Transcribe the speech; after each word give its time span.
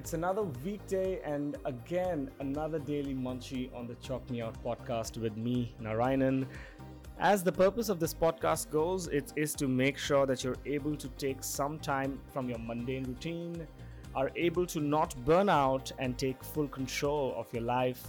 It's 0.00 0.14
another 0.14 0.44
weekday 0.64 1.20
and 1.26 1.58
again 1.66 2.30
another 2.40 2.78
daily 2.78 3.12
munchie 3.12 3.68
on 3.76 3.86
the 3.86 3.96
Chalk 3.96 4.30
Me 4.30 4.40
Out 4.40 4.56
podcast 4.64 5.18
with 5.18 5.36
me, 5.36 5.74
Narayanan. 5.78 6.46
As 7.18 7.42
the 7.42 7.52
purpose 7.52 7.90
of 7.90 8.00
this 8.00 8.14
podcast 8.14 8.70
goes, 8.70 9.08
it 9.08 9.30
is 9.36 9.52
to 9.56 9.68
make 9.68 9.98
sure 9.98 10.24
that 10.24 10.42
you're 10.42 10.56
able 10.64 10.96
to 10.96 11.06
take 11.18 11.44
some 11.44 11.78
time 11.78 12.18
from 12.32 12.48
your 12.48 12.58
mundane 12.58 13.04
routine, 13.04 13.66
are 14.14 14.30
able 14.36 14.64
to 14.68 14.80
not 14.80 15.14
burn 15.26 15.50
out 15.50 15.92
and 15.98 16.16
take 16.16 16.42
full 16.42 16.68
control 16.68 17.34
of 17.36 17.52
your 17.52 17.64
life, 17.64 18.02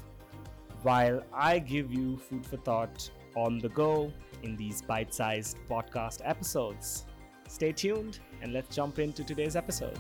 while 0.84 1.21
I 1.34 1.60
give 1.60 1.92
you 1.94 2.16
food 2.16 2.46
for 2.46 2.55
thought 2.55 3.12
on 3.36 3.60
the 3.60 3.68
go 3.68 4.14
in 4.44 4.55
these 4.55 4.82
bite 4.82 5.14
sized 5.14 5.58
podcast 5.70 6.21
episodes. 6.23 7.05
Stay 7.50 7.73
tuned 7.73 8.20
and 8.42 8.54
let's 8.54 8.73
jump 8.73 8.98
into 8.98 9.26
today's 9.26 9.58
episode. 9.58 10.00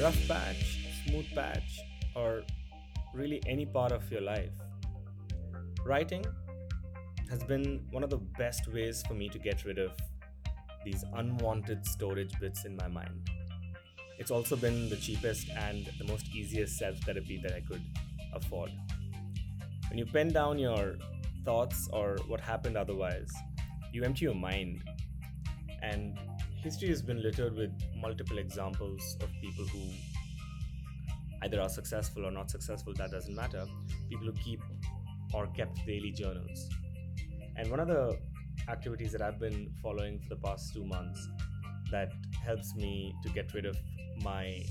Rough 0.00 0.28
patch, 0.28 0.78
smooth 1.06 1.26
patch, 1.34 1.80
or 2.16 2.42
really 3.14 3.42
any 3.46 3.66
part 3.66 3.92
of 3.92 4.10
your 4.10 4.22
life. 4.22 4.54
Writing 5.84 6.24
has 7.28 7.42
been 7.42 7.84
one 7.90 8.02
of 8.02 8.10
the 8.10 8.16
best 8.38 8.66
ways 8.72 9.02
for 9.06 9.14
me 9.14 9.28
to 9.28 9.38
get 9.38 9.64
rid 9.64 9.78
of 9.78 9.92
these 10.84 11.04
unwanted 11.14 11.84
storage 11.84 12.32
bits 12.40 12.64
in 12.64 12.76
my 12.76 12.88
mind. 12.88 13.28
It's 14.18 14.30
also 14.30 14.56
been 14.56 14.88
the 14.88 14.96
cheapest 14.96 15.50
and 15.50 15.86
the 15.98 16.04
most 16.04 16.26
easiest 16.34 16.78
self 16.78 16.96
therapy 16.98 17.38
that 17.42 17.52
I 17.52 17.60
could 17.60 17.82
afford. 18.34 18.70
When 19.90 19.98
you 19.98 20.06
pen 20.06 20.28
down 20.28 20.58
your 20.58 20.96
thoughts 21.44 21.88
or 21.92 22.16
what 22.26 22.40
happened 22.40 22.76
otherwise, 22.76 23.30
you 23.92 24.02
empty 24.04 24.24
your 24.24 24.34
mind 24.34 24.82
and 25.82 26.18
history 26.62 26.88
has 26.88 27.00
been 27.00 27.22
littered 27.22 27.56
with 27.56 27.70
multiple 27.96 28.36
examples 28.36 29.16
of 29.22 29.30
people 29.40 29.64
who 29.66 29.80
either 31.42 31.58
are 31.60 31.70
successful 31.70 32.26
or 32.26 32.30
not 32.30 32.50
successful, 32.50 32.92
that 32.94 33.10
doesn't 33.10 33.34
matter. 33.34 33.64
People 34.10 34.26
who 34.26 34.32
keep 34.32 34.60
or 35.32 35.46
kept 35.48 35.86
daily 35.86 36.10
journals. 36.10 36.68
And 37.56 37.70
one 37.70 37.80
of 37.80 37.88
the 37.88 38.18
activities 38.68 39.12
that 39.12 39.22
I've 39.22 39.40
been 39.40 39.72
following 39.82 40.18
for 40.20 40.28
the 40.28 40.36
past 40.36 40.74
two 40.74 40.84
months 40.84 41.28
that 41.90 42.12
helps 42.44 42.74
me 42.74 43.14
to 43.22 43.30
get 43.30 43.54
rid 43.54 43.64
of 43.64 43.76
my 44.22 44.62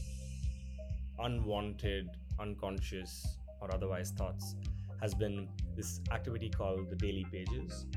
unwanted, 1.18 2.10
unconscious, 2.40 3.26
or 3.62 3.74
otherwise 3.74 4.12
thoughts 4.12 4.56
has 5.02 5.16
been 5.16 5.50
this 5.76 6.02
activity 6.12 6.50
called 6.50 6.90
the 6.90 6.96
Daily 6.96 7.26
Pages, 7.32 7.88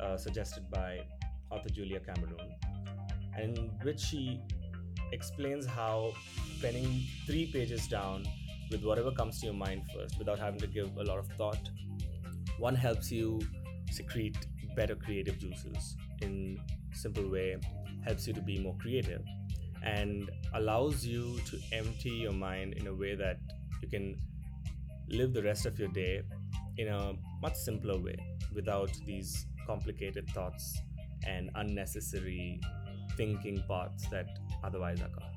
uh, 0.00 0.16
suggested 0.16 0.68
by 0.70 1.00
author 1.50 1.68
Julia 1.68 2.00
Cameron 2.00 2.34
in 3.40 3.70
which 3.82 4.00
she 4.00 4.40
explains 5.12 5.66
how 5.66 6.12
penning 6.60 7.02
three 7.26 7.50
pages 7.52 7.88
down 7.88 8.24
with 8.70 8.84
whatever 8.84 9.10
comes 9.10 9.40
to 9.40 9.46
your 9.46 9.54
mind 9.54 9.82
first 9.94 10.18
without 10.18 10.38
having 10.38 10.60
to 10.60 10.66
give 10.66 10.96
a 10.96 11.02
lot 11.02 11.18
of 11.18 11.26
thought 11.38 11.70
one 12.58 12.74
helps 12.74 13.10
you 13.10 13.40
secrete 13.90 14.36
better 14.76 14.94
creative 14.94 15.38
juices 15.38 15.96
in 16.22 16.58
simple 16.92 17.28
way 17.28 17.56
helps 18.04 18.26
you 18.26 18.32
to 18.32 18.40
be 18.40 18.58
more 18.58 18.76
creative 18.80 19.22
and 19.82 20.30
allows 20.54 21.04
you 21.04 21.38
to 21.46 21.58
empty 21.72 22.10
your 22.10 22.32
mind 22.32 22.74
in 22.74 22.86
a 22.86 22.94
way 22.94 23.14
that 23.14 23.38
you 23.82 23.88
can 23.88 24.16
live 25.08 25.32
the 25.32 25.42
rest 25.42 25.66
of 25.66 25.78
your 25.78 25.88
day 25.88 26.22
in 26.76 26.88
a 26.88 27.12
much 27.42 27.54
simpler 27.54 27.98
way 27.98 28.16
without 28.54 28.90
these 29.06 29.46
complicated 29.66 30.28
thoughts 30.30 30.80
and 31.26 31.50
unnecessary 31.56 32.60
thinking 33.20 33.62
parts 33.68 34.06
that 34.08 34.26
otherwise 34.64 34.98
occur. 35.02 35.30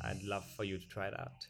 I'd 0.00 0.22
love 0.22 0.46
for 0.56 0.64
you 0.64 0.78
to 0.78 0.88
try 0.88 1.08
it 1.08 1.20
out. 1.20 1.46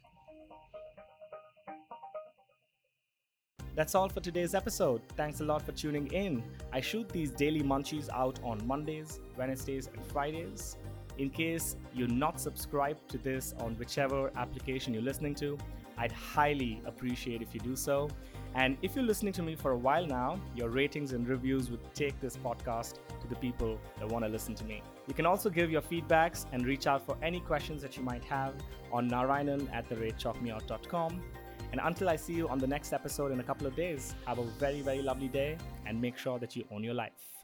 That's 3.77 3.95
all 3.95 4.09
for 4.09 4.19
today's 4.19 4.56
episode. 4.56 5.03
Thanks 5.17 5.39
a 5.43 5.45
lot 5.45 5.62
for 5.62 5.71
tuning 5.71 6.09
in. 6.09 6.43
I 6.73 6.81
shoot 6.81 7.09
these 7.11 7.31
daily 7.31 7.62
munchies 7.62 8.09
out 8.12 8.41
on 8.43 8.67
Mondays, 8.67 9.21
Wednesdays, 9.39 9.89
and 9.95 10.05
Fridays. 10.06 10.79
In 11.17 11.31
case 11.31 11.77
you're 11.95 12.09
not 12.09 12.41
subscribed 12.41 13.09
to 13.11 13.19
this 13.19 13.55
on 13.61 13.77
whichever 13.77 14.33
application 14.37 14.95
you're 14.95 15.09
listening 15.11 15.37
to, 15.37 15.56
I'd 15.99 16.12
highly 16.12 16.83
appreciate 16.84 17.43
if 17.43 17.55
you 17.55 17.61
do 17.61 17.77
so. 17.77 18.09
And 18.55 18.77
if 18.83 18.95
you're 18.95 19.05
listening 19.05 19.33
to 19.34 19.43
me 19.43 19.55
for 19.55 19.73
a 19.73 19.77
while 19.77 20.07
now, 20.07 20.41
your 20.55 20.71
ratings 20.71 21.12
and 21.12 21.29
reviews 21.29 21.71
would 21.71 21.95
take 21.95 22.19
this 22.21 22.37
podcast 22.37 22.95
to 23.21 23.27
the 23.29 23.37
people 23.37 23.79
that 23.99 24.09
want 24.09 24.25
to 24.25 24.31
listen 24.31 24.55
to 24.55 24.65
me. 24.65 24.83
You 25.06 25.15
can 25.15 25.27
also 25.27 25.51
give 25.51 25.71
your 25.71 25.83
feedbacks 25.83 26.47
and 26.53 26.67
reach 26.67 26.87
out 26.87 27.05
for 27.05 27.17
any 27.23 27.41
questions 27.41 27.83
that 27.83 27.97
you 27.97 28.03
might 28.03 28.25
have 28.25 28.55
on 28.93 29.11
narayanan 29.11 29.73
at 29.75 29.89
the 29.89 29.97
rate 29.97 30.17
chalkmeout.com. 30.17 31.23
And 31.73 31.81
until 31.83 32.09
I 32.09 32.17
see 32.17 32.33
you 32.33 32.49
on 32.49 32.59
the 32.59 32.67
next 32.67 32.93
episode 32.93 33.33
in 33.33 33.41
a 33.41 33.43
couple 33.43 33.67
of 33.67 33.77
days, 33.77 34.15
have 34.27 34.39
a 34.39 34.45
very, 34.45 34.81
very 34.81 35.03
lovely 35.03 35.29
day 35.29 35.59
and 35.85 36.01
make 36.01 36.17
sure 36.17 36.39
that 36.39 36.56
you 36.56 36.65
own 36.71 36.83
your 36.83 36.95
life. 36.95 37.36